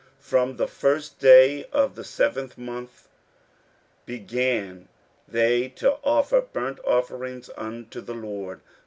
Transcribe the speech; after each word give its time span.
15:003:006 0.19 0.23
From 0.29 0.55
the 0.55 0.67
first 0.67 1.19
day 1.19 1.65
of 1.65 1.93
the 1.93 2.03
seventh 2.03 2.57
month 2.57 3.07
began 4.07 4.87
they 5.27 5.69
to 5.69 5.99
offer 6.03 6.41
burnt 6.41 6.79
offerings 6.83 7.51
unto 7.55 8.01
the 8.01 8.15
LORD. 8.15 8.61